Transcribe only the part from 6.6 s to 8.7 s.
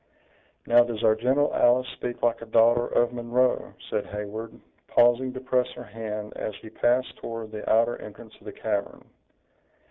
passed toward the outer entrance of the